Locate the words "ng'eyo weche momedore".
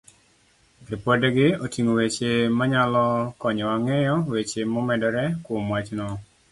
3.81-5.25